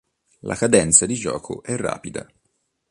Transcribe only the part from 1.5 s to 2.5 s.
è rapida.